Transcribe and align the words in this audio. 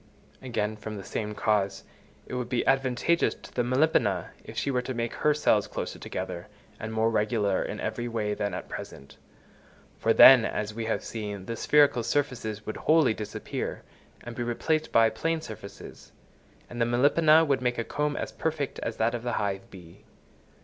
Again, 0.41 0.77
from 0.77 0.97
the 0.97 1.03
same 1.03 1.35
cause, 1.35 1.83
it 2.25 2.33
would 2.33 2.49
be 2.49 2.65
advantageous 2.65 3.35
to 3.35 3.53
the 3.53 3.61
Melipona, 3.61 4.31
if 4.43 4.57
she 4.57 4.71
were 4.71 4.81
to 4.81 4.95
make 4.95 5.13
her 5.13 5.31
cells 5.35 5.67
closer 5.67 5.99
together, 5.99 6.47
and 6.79 6.91
more 6.91 7.11
regular 7.11 7.61
in 7.61 7.79
every 7.79 8.07
way 8.07 8.33
than 8.33 8.55
at 8.55 8.67
present; 8.67 9.17
for 9.99 10.11
then, 10.11 10.43
as 10.43 10.73
we 10.73 10.85
have 10.85 11.03
seen, 11.03 11.45
the 11.45 11.55
spherical 11.55 12.01
surfaces 12.01 12.65
would 12.65 12.77
wholly 12.77 13.13
disappear 13.13 13.83
and 14.23 14.35
be 14.35 14.41
replaced 14.41 14.91
by 14.91 15.11
plane 15.11 15.39
surfaces; 15.39 16.11
and 16.67 16.81
the 16.81 16.85
Melipona 16.87 17.45
would 17.45 17.61
make 17.61 17.77
a 17.77 17.83
comb 17.83 18.15
as 18.17 18.31
perfect 18.31 18.79
as 18.79 18.97
that 18.97 19.13
of 19.13 19.21
the 19.21 19.33
hive 19.33 19.69
bee. 19.69 20.03